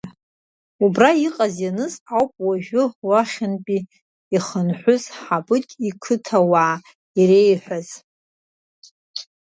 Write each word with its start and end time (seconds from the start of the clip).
Убра 0.83 1.09
иҟаз-ианыз 1.27 1.93
ауп 2.15 2.31
уажәы 2.45 2.83
уахьынтәи 3.07 3.79
ихынҳәыз 4.35 5.03
Ҳабыџь 5.21 5.71
иқыҭауаа 5.89 6.75
иреиҳәоз. 7.19 7.87